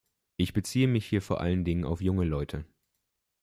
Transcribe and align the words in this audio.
Ich 0.35 0.53
beziehe 0.53 0.87
mich 0.87 1.05
hier 1.05 1.21
vor 1.21 1.41
allen 1.41 1.63
Dingen 1.63 1.85
auf 1.85 2.01
junge 2.01 2.23
Leute. 2.25 2.65